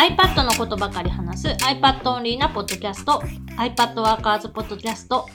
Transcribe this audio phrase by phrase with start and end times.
[0.00, 3.22] iPad のことばかり話す iPad オンリーなポッドキャスト
[3.58, 5.26] iPad ワーカーズポッドキャスト。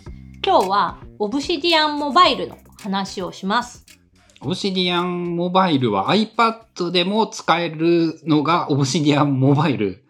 [0.44, 3.86] 今日はオブシディアンモバイルの話をします。
[4.42, 10.04] オブシディアンモバイルは iPad でも使えるのがオブシディアンモバイル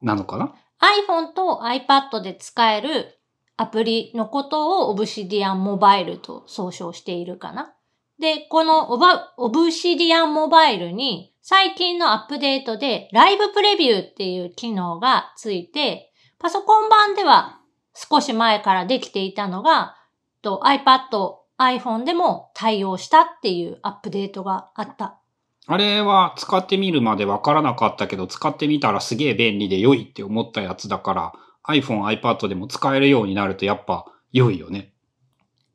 [0.00, 3.20] なのかな？iPhone と iPad で使える
[3.56, 7.72] アプリのことをオブシディアンモバイルと総称しているかな。
[8.18, 8.90] で、この
[9.36, 17.58] オブシディアンモバイルに最近のアップデートでライブプレビューっていう機能がついて、パソコン版では
[17.94, 19.96] 少し前からできていたのが、
[20.40, 25.18] と iPad、iPhone でも対応したっていうアップデートがあった。
[25.66, 31.32] あれは使ってみるまでわからなかったけど、使ってみたらすげえ便利で良いって思ったやつだから、
[31.66, 34.92] iPhone、iPad でも使えるようになるとやっぱ良いよね。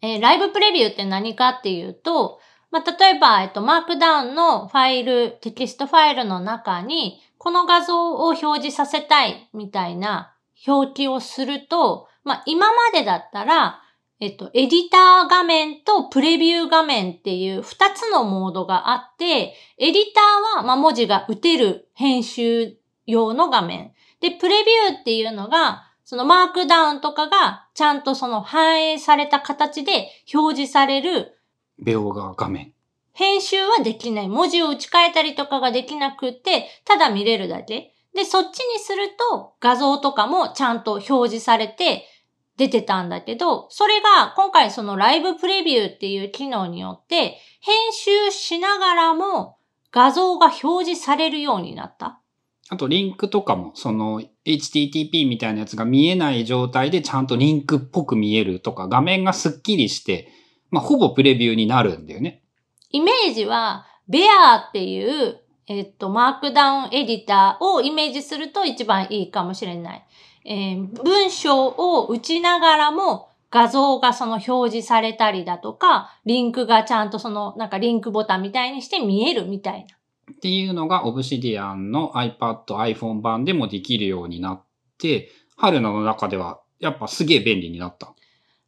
[0.01, 2.39] えーライブプレビューって何かっていうと、
[2.71, 10.35] まあ、例えば、えっと、マークダウンのファイル、テキストファイルの中に、この画像を表示させたいみたいな
[10.67, 13.81] 表記をすると、まあ、今までだったら、
[14.19, 23.93] えっと、エディター画面とプレビュー画面っていう二つのモードがあって、エディターは、まあ、文字が打てる編集用の画面。
[24.19, 31.36] で、プレビューっていうのが、そのマークダウンとかがちゃんとその反映された形で表示される
[31.83, 32.73] 描画画面。
[33.13, 34.29] 編集はできない。
[34.29, 37.93] 文字を打ち替えたりとかができなくて、ただ見れるだけ。
[38.13, 42.05] で、そっちにすると画像とかもちゃんと表示されて
[42.57, 49.57] 出てたんだけど、それが今回そのライブプレビューっていう機能によって編集しながらも
[49.91, 52.19] 画像が表示されるようになった。
[52.69, 60.29] あとリンクとかも、その HTTP みたいなやつが見えない状態でちゃんとリンクっぽく見えるとか、画面がスッキリして、
[60.69, 62.43] まあ、ほぼプレビューになるんだよね。
[62.91, 70.05] イメージは、ベアっていう、えっと、マークダウンエディターをイメージすると一番いいかもしれない。
[70.45, 79.97] えー文章を打ちながらも画像がその表示されたりだとか、リンクがちゃんとその、なんかリンクボタンみたいにして見えるみたいな。
[80.33, 84.63] っていうのが Obsidian の iPad、iPhone 版でもできるようになっ
[84.97, 88.13] て、春菜の中ではやっぱすげえ便利になった。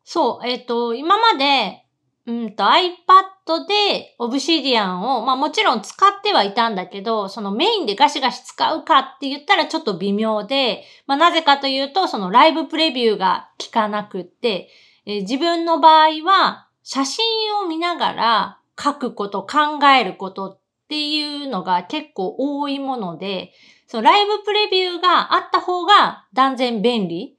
[0.03, 1.85] そう、えっ、と、今まで、
[2.29, 14.69] うんと iPad で Obsidian を、まあもちろん使ってはいたんだけど、そのメインでガシガシ使うかって言ったらちょっと微妙で、まあなぜかというと、そのライブプレビューが効かなくって、
[15.07, 17.25] えー自分の場合は写真
[17.63, 23.53] を見ながら書くこと、考えることっていうのが結構多いもので、
[23.87, 27.38] そのライブプレビューがあった方が断然便利。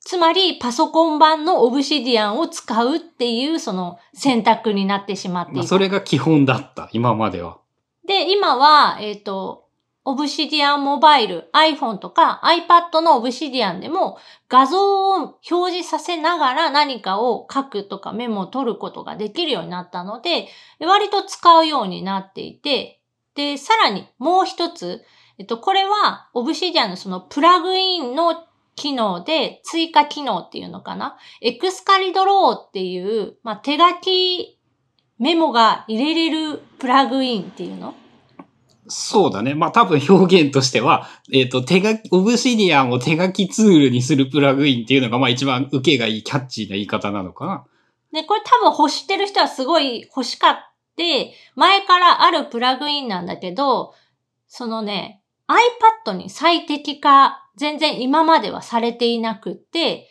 [0.00, 5.62] つまり、パソコン版のオブシディアンを使うっていう、その選択になってしまっていま。
[5.64, 7.58] それが基本だった、今までは。
[8.06, 9.68] で、今は、えっ、と、
[10.04, 14.18] オブシディアンモバイル、iPhone とか iPad のオブシディアンでも
[14.48, 20.48] 画像を表示させながら何かを書くとかメモを取ることができるようになったので、
[20.80, 23.02] 割と使うようになっていて、
[23.34, 25.04] で、さらにもう一つ、
[25.38, 28.34] えっと、これは、オブシディアンのそのプラグインの
[28.76, 31.16] 機能で追加機能っていうのかな？
[31.40, 34.58] エクスカリドローっていう、まあ、手書き
[35.18, 37.94] メモが入れれるプラグインっていうの？
[38.88, 39.54] そうだね。
[39.54, 47.64] まあ多分表現としては、えっ、と、手書き、オブシディアンを手書きツールにするプラグインっていうのが、まあ一番受けがいいキャッチーな言い方なのかな。
[48.12, 50.56] で、これ多分欲してる人はすごい欲しかっ
[50.96, 53.94] て、前からあるプラグインなんだけど、
[54.48, 55.19] そのね、
[56.06, 60.08] iPad に最適化、全然今まではされていなくって、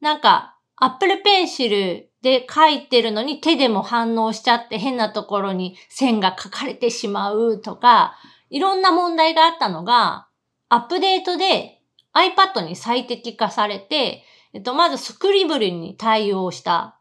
[0.00, 8.14] なんか、Apple Pencil で書いてるのに手でも反応しちゃって変なところに線が書かれてしまうとか、
[8.50, 10.28] いろんな問題があったのが、
[10.68, 11.80] アップデートで
[12.14, 16.98] iPad に最適化されて、えっと、まずスクリブルに対応した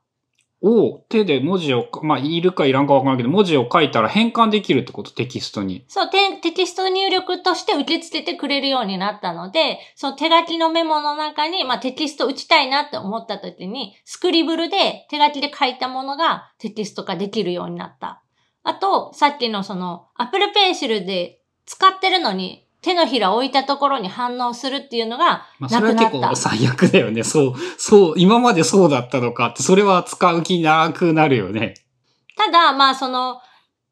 [0.63, 5.85] を手で文字を、まあいるかいらんかわからんけど、文字を書いたら変換できるってこと、テキストに。
[5.87, 18.21] そう、テテキスト入力として受け付けてくれるようになったので、その手書きのメモの中に、まあ、テキスト打ちたいなって思った時に、スクリブルで手書きで書いたものがテキスト化できるようになった。
[18.63, 26.39] あと、さっきのその、Apple Pencil で使ってるのに、手のひらを置いたところに反応するっていうのがまあそれはなくなった。
[26.39, 27.23] 結構最悪だよね。
[27.23, 31.75] そう、そう、今までそうだったのかって、それは使う気なくなるよね。
[32.35, 33.39] ただ、まあその、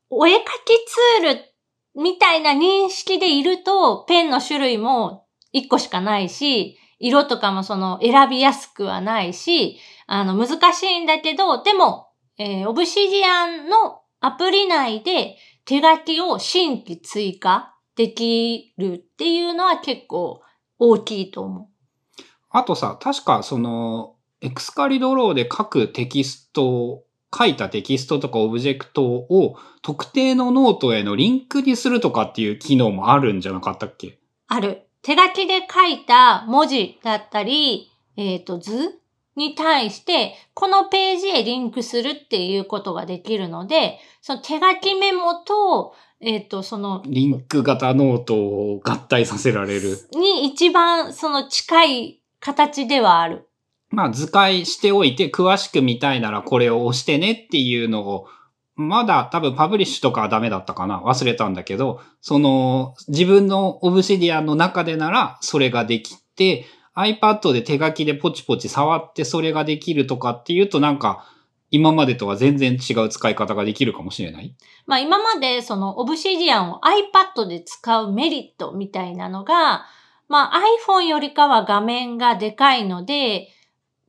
[0.09, 9.77] お絵描きツールみたいな認識でいると、ペンの種類も1個しかないし、色とかもその選びやすくはないし、
[10.07, 12.07] あの難しいんだけど、でも、
[12.39, 20.41] えー、オブシディアンのアプリ内で手書きを新規追加できるっていうのは結構
[20.77, 22.23] 大きいと思う。
[22.49, 27.03] あとさ、確かその、エクスカリドローで書くテキストを、
[27.37, 34.17] 書いたテキストとかオブジェクトを特定のノートへのリンクにするとかっていう機能もあるんじゃなかったっけ？
[34.47, 34.87] ある。
[35.01, 38.97] 手書きで書いた文字だったり、えっ、と、図
[39.39, 49.97] に対して、このページへリンクするっていうことができるので、その手書きメモと、えっ、と、その、リンク型ノートを合体させられる。
[50.12, 53.47] に一番その近い形ではある。
[53.91, 58.27] まあ図解しておいて詳しく見たいならこれを押してねっていうのを、
[58.75, 66.65] まだ多分パブリッシュとかはダメだったかな忘れたんだけど、その自分のオブシディアンの中でならそれができて、
[66.99, 71.25] iPad で手書きでポチポチ触ってそれができるとかっていうとなんか
[71.71, 74.55] 今までとは全然違う使い方ができるかもしれない？
[74.87, 79.85] まあ今までそのオブシディアンを iPad で使うメリットみたいなのが、
[80.27, 83.49] まあ iPhone よりかは画面がでかいので、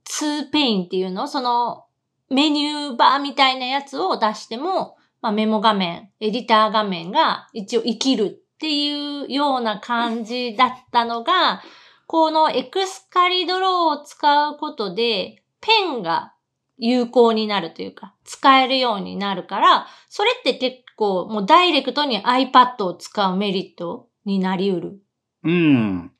[0.06, 1.28] 2ペインっていうの？
[1.28, 1.84] その
[2.30, 11.60] メニューバーみたいなやつを出しても、まあメモ画面、エディター画面が一応生きるっていうような感じだったのが、
[12.10, 16.34] この Excalidraw を使うことで、ペンが
[16.76, 24.98] 有効になるというか、使えるようになるから、それって結構もうダイレクトに iPad を使うメリットになりうる。
[25.44, 26.10] うん。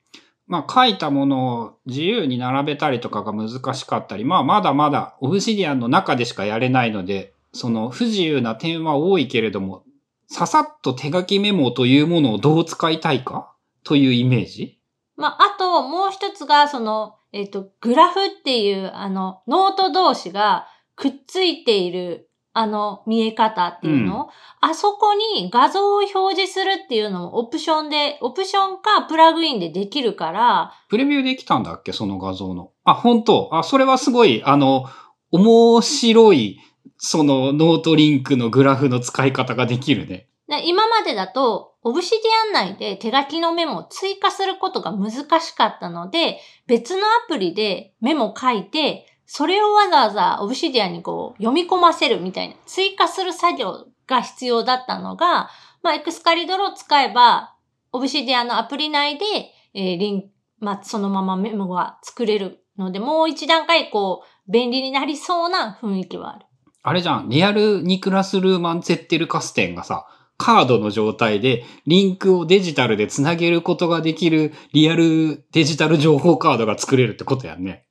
[0.47, 9.83] まあ書いたものを自由に並べたりとかが難しかったり、まあまだまだ Obsidian の中でしかやれないので、その不自由な点は多いけれども、
[10.29, 13.53] ささっと手書きメモというものをどう使いたいか
[13.83, 14.80] というイメージ
[15.21, 24.29] まあ、あともう一つが、その、えっ、と、グラフっていう、あの、ノート同士がくっついている、あの、見え方っていうの、
[24.61, 31.93] あそこに画像を表示するっていうのもオプションで、オプションかプラグインでできるから、プレビューできたんだっけ？
[31.93, 32.73] その画像の。
[32.83, 33.51] あ、本当。
[33.53, 34.87] あ、それはすごい、あの、
[35.31, 36.59] 面白い、
[36.97, 40.27] そのノートリンクのグラフの使い方ができるね。
[40.59, 55.49] 今までだと、 Obsidian 内で手書きのメモを追加することが難しかったので、別のアプリでメモ書いて、それをわざわざ Obsidian にこう読み込ませるみたいな、追加する作業が必要だったのが、
[55.83, 57.55] まあ、エクスカリドロを使えば、
[57.93, 59.25] オブシディアンのアプリ内で、
[59.73, 66.47] えーリンまあ、そのままメモが作れるので、もう一段階こう、便利になりそうな雰囲気はある。
[66.83, 70.07] あれじゃん、リアルニクラス・ルーマン・ツェッテル・カステンがさ、
[70.41, 77.85] カードの状態でリンクをデジタルでつなげることができるリアルデジタル情報カードが作れるってことやんね。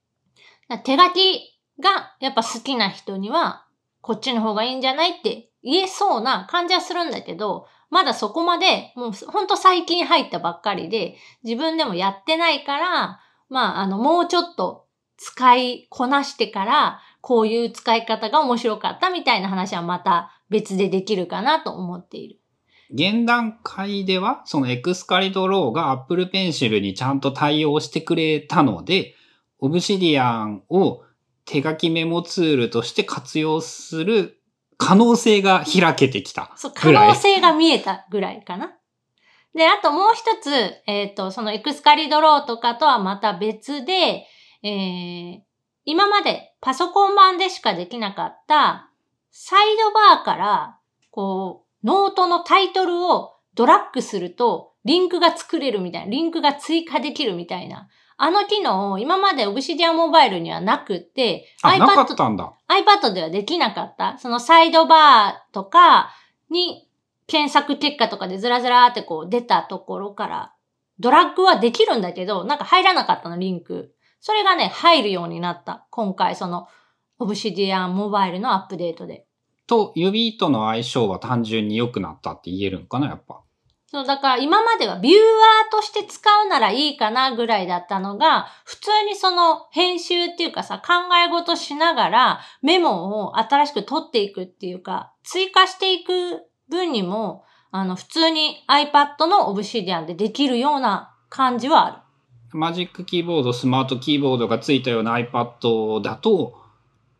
[0.83, 3.67] 手書きがやっぱ好きな人には、
[4.01, 14.87] こっちの方がいいんじゃないって言えそうな感じはするんだけど、まだそこまで、もうほんと最近入ったばっかりで、自分でもやってないから、まあ、あの、もうちょっと
[15.17, 22.38] 使いこなしてから、こういう使い方が面白かったみたいな話はまた別でできるかなと思っている。
[22.91, 29.15] 現段階では、そのエクスカリドローが Apple Pencil にちゃんと対応してくれたので、
[29.61, 31.03] Obsidian を
[31.45, 34.39] 手書きメモツールとして活用する
[34.77, 36.91] 可能性が開けてきたそう、可。
[36.91, 38.75] 能性が見えたぐらいかな。
[39.53, 40.51] で、あともう一つ、
[40.87, 44.25] えっ、と、その Excalidraw とかとはまた別で、
[44.63, 45.39] えー、
[45.85, 48.91] 今までパソコン版でしかできなかった、
[49.31, 50.79] サイドバーから、
[51.11, 57.87] こう、ノートのタイトルをドラッグすると、リンクが作れるみたいな、リンクが追加できるみたいな、
[58.21, 62.53] あの機能を今まで Obsidian Mobile にはなくって、あ、なか iPad ったんだ。
[62.67, 64.17] iPad ではできなかった。
[64.17, 66.11] そのサイドバーとか
[66.49, 66.89] に
[67.27, 70.53] 検索結果とかでずらずらーってこう出たところから、
[70.99, 73.95] ドラッグはできるんだけど、なんか入らなかったの、リンク。
[74.19, 75.87] それがね、入るようになった。
[75.89, 76.67] 今回その、
[77.21, 79.27] Obsidian Mobile のアップデートで。
[79.69, 83.41] と、指との相性は単純に良くなったって言えるんかな、やっぱ。
[83.85, 96.11] そう、だから今まではビューアーとして使うならいいかなぐらいだったのが、普通にその編集っていうかさ、考え事しながらメモを新しく取っていくっていうか、追加していく
[96.69, 101.97] 分にも、あの、普通に iPad の Obsidian でできるような感じはある。
[102.51, 106.58] マジックキーボード、スマートキーボードがついたような iPad だと、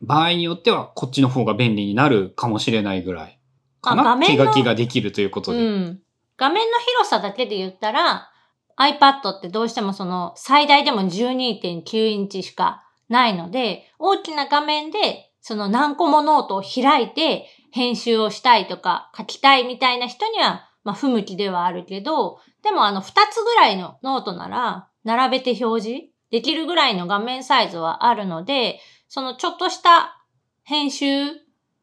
[0.02, 3.40] 場合によってはこっちの方が便利になるかもしれないぐらい。
[3.82, 5.60] かな手書きができるということで。
[5.60, 6.00] うん。
[6.38, 8.30] 画面の広さだけで言ったら、
[8.78, 28.80] iPad ってどうしてもその最大でも12.9インチしかないので、大きな画面でその何個もノートを開いて編集をしたいとか書きたいみたいな人にはまあ、不向きではあるけど、でもあの、2つぐらいのノートなら、並べて表示できるぐらいの画面サイズはあるので、
[29.10, 30.24] そのちょっとした
[30.64, 31.06] 編集、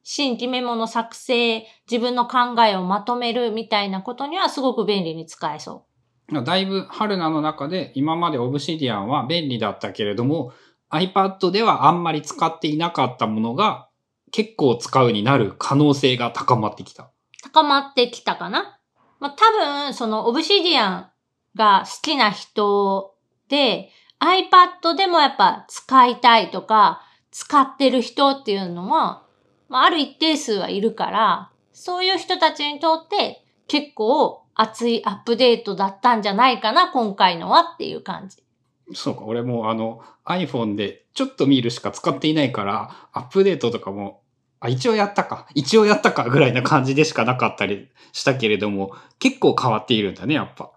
[0.05, 5.87] 新規メモの作成、自分の考えをまとめるみたいなことにはすごく便利に使えそ
[6.45, 10.53] だいぶ春菜の中で今までオブシディアンは便利だったけれども
[10.91, 13.89] iPad ではあんまり使っていなかったものが
[14.31, 17.11] 結構使うになる可能性が高まってきた。
[17.43, 18.79] 高まってきたかな
[19.19, 21.11] まあ、多分、そのオブシディアン
[21.57, 23.15] が好きな人
[23.49, 23.91] で
[24.21, 27.03] iPad でもやっぱ使いたいとか
[27.39, 29.23] 使ってる人っていうのは、
[29.69, 38.39] まあ、ある一定数はいるから、そういう人たちにとって結構熱いアップデートだったんじゃないかな、今回のはっていう感じ。
[38.95, 44.23] そうか、俺もあの iPhone でちょっと見るしか使っていないから、アップデートとかも、
[44.61, 50.73] あ、一応やったか、一応やったかぐらいな感じでしかなかったりしたけれども、結構変わっているんだね、やっぱ。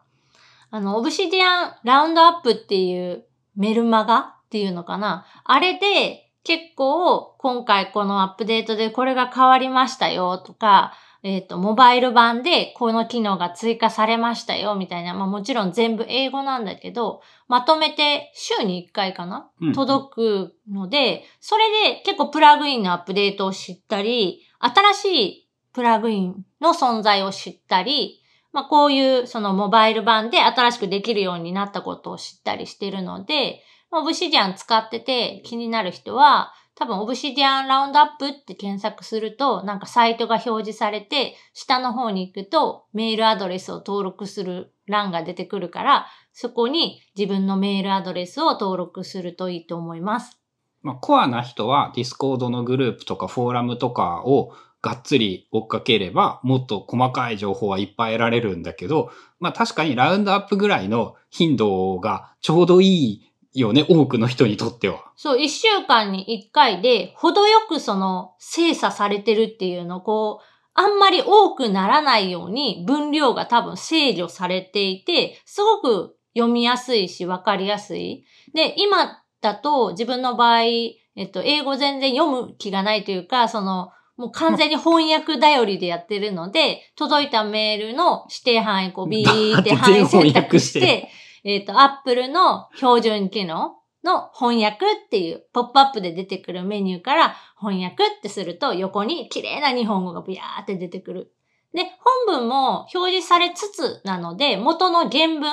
[0.71, 3.25] あの、オブシディアンラウンドアップっていう
[3.55, 5.25] メルマガっていうのかな。
[5.45, 15.13] あれで結構今回このアップデートでこれが変わりましたよとか、えっ、ー、と、モバイル版でこの機能が追加されましたよ、みたいな。
[15.13, 28.21] まあもちろん全部英語なんだけど、まとめて週に1回かな、うん、届くので、それで結構プラグインのアップデートを知ったり、新しいプラグインの存在を知ったり、
[28.53, 33.61] まあこういうそのモバイル版で新しくできるようになったことを知ったりしてるので、
[33.91, 50.39] Obsidian使ってて気になる人は、多分、 Obsidian Roundup って検索すると、なんかサイトが表示されて、下の方に行くと、メールアドレスを登録する欄が出てくるから、そこに自分のメールアドレスを登録するといいと思います。
[50.81, 65.11] まあ、コアな人は Discord のグループとかフォーラムとかをがっつり追っかければ、もっと細かい情報はいっぱい得られるんだけど、まあ確かにラウンドアップぐらいの頻度がちょうどいいよね、多くの人にとっては。
[65.15, 78.23] そう、一週間に一回で、程よくその、精査されてるっていうの、こう、あんまり多くならないように分量が多分制御されていて、すごく読みやすいし分かりやすい。
[78.53, 91.09] で、今だと自分の場合、えっと、英語全然読む気がないというか、その、もう完全に翻訳頼りでやってるので、届いたメールの指定範囲こうビーって範囲選択して、
[91.43, 101.33] えっ、ー、と、Apple の標準機能の翻訳っていうポップアップで出てくるメニューから翻訳ってすると横に綺麗な日本語がビヤーって出てくる。
[101.73, 101.83] で、
[102.27, 105.43] 本文も表示されつつなので元の原文、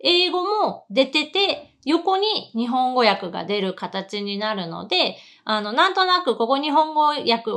[0.00, 7.50] 英語も出てて横に日本語訳が出る形になるので、あの、なんとなくここ日本語訳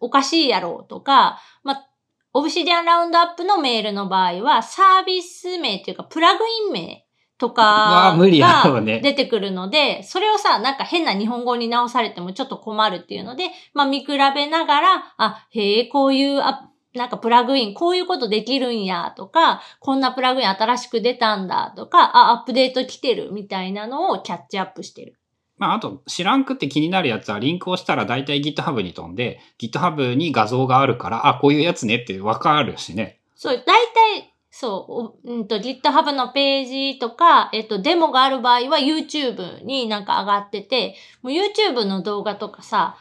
[0.00, 1.88] おかしいやろうとか、まあ、
[2.32, 7.01] オブシディアンラウンドアップのメールの場合はサービス名っていうかプラグイン名
[7.42, 25.16] とかが出てくるので、それをさ、なんか変な日本語に直されてもちょっと困るっていうので、まあ見比べながら、あ、へえ、こういうあ、なんかプラグイン、こういうことできるんやとか、こんなプラグイン新しく出たんだとか、あ、アップデート来てるみたいなのをキャッチアップしてる。
[25.58, 33.18] まあ、あと、知らんくって気になるやつはリンクをしたら大体 GitHub に飛んで、GitHub に画像があるから、あ、こういうやつねってわかるしね。
[33.34, 42.96] そう、大体そう、うんと、GitHub のページとか、えっと、デモがある場合は YouTube になんか上がってて、もう YouTube の動画とかさ、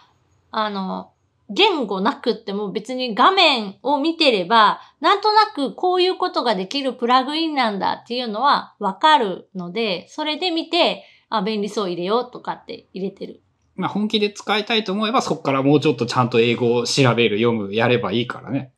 [0.49, 1.11] あの、
[1.49, 13.41] 言語なくっても別に画面を見てれば、なんとなくこういうことができるプラグインなんだっていうのはわかるので、それで見て、あ、便利そう入れようとかって入れてる。
[13.75, 18.71] まあ本気で使いたいと思えばそこからもうちょっとちゃんと英語を調べる、読む、やればいいからね。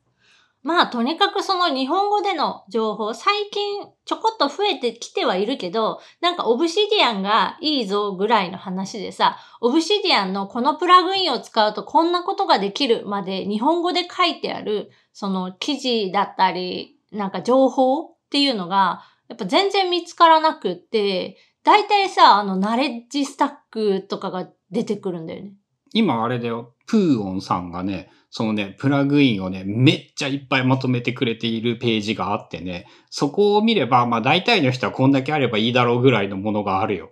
[0.64, 25.54] まあ、とにかくその日本語での情報、最近ちょこっと増えてきてはいるけど、なんかオブシディアンがいいぞぐらいの話でさ、オブシディアンのこのプラグインを使うとこんなことができるまで日本語で書いてある、その記事だったり、なんか情報っていうのが、やっぱ全然見つからなくって、大体さ、あの、ナレッジスタックとかが出てくるんだよね。
[25.94, 37.12] 今あれだよ、プーオンさんがね、そのね、プラグインをね、めっちゃいっぱいまとめてくれているページがあってね、そこを見れば、まあ大体の人はこんだけあればいいだろうぐらいのものがあるよ。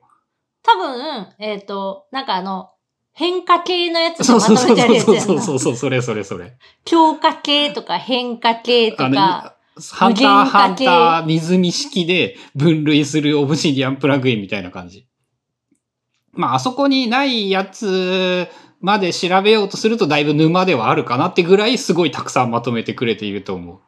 [0.64, 2.72] 多分、えっ、ー、と、なんかあの、
[3.14, 6.58] 変化系のやつまとめてあるやつやそうそうそうそう、それそれそれ。
[6.86, 9.58] 強化系とか変化系とか。
[9.92, 15.08] ハンターハンター水見式で分類するオブシディアンプラグインみたいな感じ。
[16.34, 18.48] まあ、あそこにないやつ
[18.82, 23.80] まで調べようとするとだいぶ沼ではあるかなってぐらいすごいたくさんまとめてくれていると思う。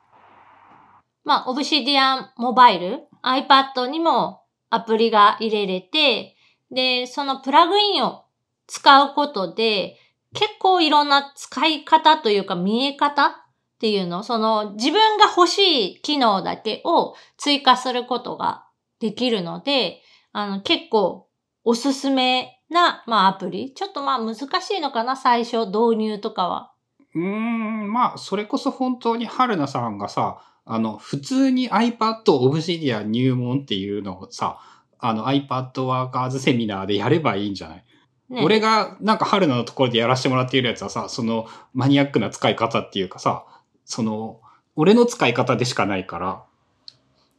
[1.23, 6.35] まあ、オブシディアンモバイル、iPad にもアプリが入れれて、
[6.71, 8.25] で、そのプラグインを
[8.67, 9.97] 使うことで、
[10.33, 13.31] 結構いろんな使い方というか見え方っ
[13.79, 18.65] ていうの、その自分が欲しい機能だけを追加することが
[18.99, 21.27] できるので、あの結構
[21.63, 23.73] おすすめな、まあアプリ？
[23.73, 26.71] ちょっとまあ難しいのかな、最初導入とかは。
[27.15, 34.57] うーん、まあ、それこそ本当に春菜さんがさ、あの、普通に iPad Obsidian 入門っていうのをさ、
[34.99, 37.85] あの iPad Workers セミナーでやればいいんじゃない？
[38.29, 43.45] ね、俺がなんか春菜のところでやらせてもらっているやつはさ、そのマニアックな使い方っていうかさ、
[43.85, 44.39] その、
[44.75, 46.43] 俺の使い方でしかないから。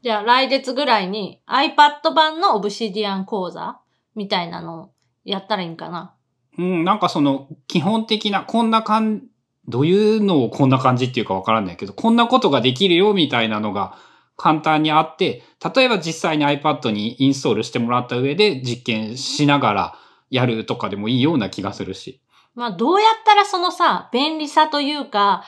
[0.02, 3.80] じゃあ来月ぐらいに iPad 版の Obsidian 講座
[4.14, 4.90] みたいなのを
[5.24, 6.14] やったらいいんかな。
[6.58, 9.22] うん、なんかその、基本的な、こんな感
[9.66, 13.96] どういうのをこんな感じっていうかわからないけど、こんなことができるよみたいなのが
[14.36, 15.42] 簡単にあって、
[15.74, 19.98] 例えば実際に iPad にインストールしてもらった上で実験しながら
[20.30, 22.20] やるとかでもいいような気がするし。
[22.54, 25.44] まあどうやったらそのさ、便利さというか、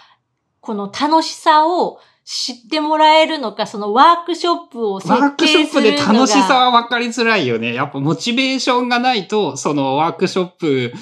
[0.61, 6.12] この楽しさを知ってもらえるのか、そのワークショップを設ワークショップ計するのが。
[6.12, 7.73] で楽しさは分かりづらいよね。
[7.73, 10.92] やっぱモチベーションがないと、そのワークショップ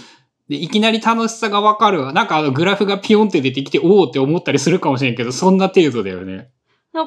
[0.51, 2.13] でいきなり楽しさが分かるわ。
[2.13, 6.51] なんかあのグラフがピヨンって出てきて、おおって思ったりするかもしれんけど、そんな程度だよね。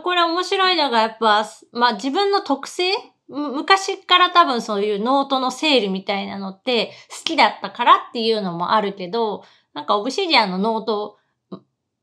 [0.04, 2.92] これ面白いのがやっぱ、まあ自分の特性？
[3.30, 9.44] む昔から多分そういうノートの整理みたいなのって好きだったからっていうのもあるけど、
[9.76, 11.18] なんか Obsidian のノート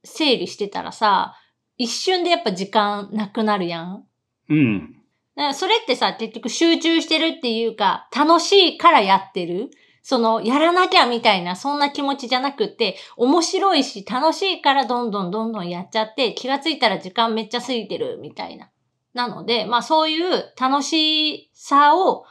[0.04, 1.35] 整理してたらさ、
[1.76, 4.04] 一瞬でやっぱ時間なくなるやん。
[4.49, 4.93] うん。
[5.37, 9.71] だからそれってさ、結局集中してるっていうか、楽しいからやってる。
[10.02, 18.71] その、やらなきゃみたいな、そんな気持ちじゃなくって、面白いし、楽しいからどんどんどんどんやっちゃって、気がついたら時間めっちゃ過ぎてるみたいな。
[19.14, 22.26] なので、まあそういう楽しさを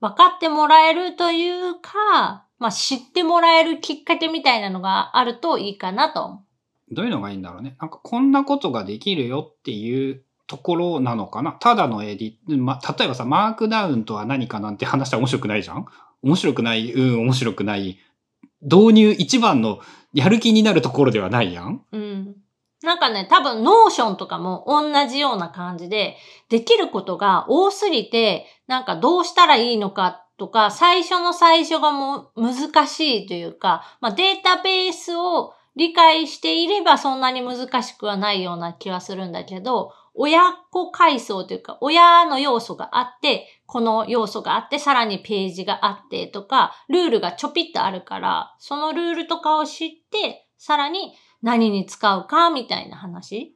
[0.00, 6.40] 分かってもらえるというか、まあ知ってもらえるきっかけみたいなのがあるといいかなと。
[6.90, 7.76] どういうのがいいんだろうね。
[7.80, 11.52] なんかこんなことができるよっていうところなのかな。
[11.52, 15.86] ただのエディま、例えばさ、マークダウンとは何かなんて話したら面白くないじゃん？
[16.22, 17.98] 面白くない、うん、面白くない。
[18.62, 19.80] 導入一番の
[20.12, 21.82] やる気になるところではないやん？
[21.92, 22.36] うん。
[22.82, 26.16] なんかね、多分、 Notion とかも同じような感じで、
[26.48, 51.12] できることが多すぎて、なんかどうしたらいいのかとか、最初の最初がもう難しいというか、まあデータベースを理解していればそんなに難しくはないような気はするんだけど、親子階層というか、親の要素があって、子の要素があって、さらにページがあってとか、ルールがちょぴっとあるから、そのルールとかを知って、さらに
[51.42, 53.54] 何に使うかみたいな話。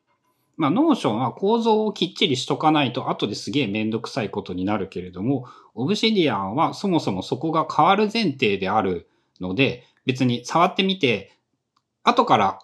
[0.56, 11.32] まあ、 Notion は構造をきっちりしとかないと後ですげえめんどくさいことになるけれども、 Obsidian はそもそもそこが変わる前提であるので、別に触ってみて、
[12.02, 12.58] 後から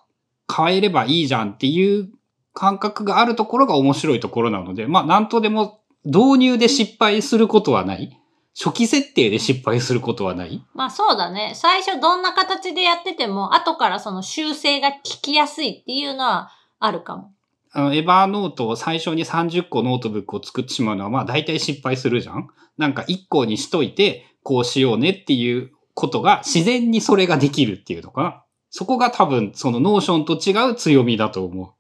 [0.54, 2.10] 変えればいいじゃんっていう
[2.54, 8.18] 感覚があるところが面白いところなので、まあ、なんとでも導入で失敗することはない。
[8.60, 10.64] 初期設定で失敗することはない。
[10.74, 11.52] まあそうだね。
[11.54, 17.32] 最初どんな形でやってても、後からその修正が効きやすいっていうのはあるかも。
[17.70, 22.48] あの、 Evernote を最初に30個ノートブックを作ってしまうのは、まあ大体失敗するじゃん
[22.78, 28.44] なんか1個にしといて、こうしようねっていうことが自然にそれができるっていうのかな。
[28.70, 31.72] そこが多分その Notion と違う強みだと思う。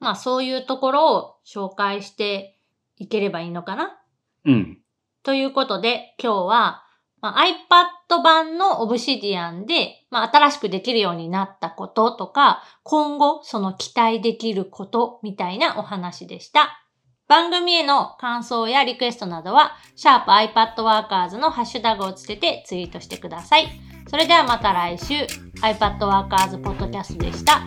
[0.00, 2.58] まあそういうところを紹介して
[2.96, 3.98] いければいいのかな？
[4.44, 4.78] うん。
[5.22, 6.82] ということで今日は、
[7.20, 16.80] まあ、iPad 版の Obsidian で、まあ、新しくできるようになったこととか、今後その期待できることみたいなお話でした。
[17.28, 23.91] 番組への感想やリクエストなどは、シャープ i p a d w o r k e r s のハッシュタグをつけてツイートしてください。
[24.12, 25.14] それではまた来週
[25.62, 27.62] iPad ワーカーズポッドキャストでした。